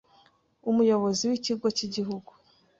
[0.69, 2.31] umuyobozi w’ikigo k’igihugu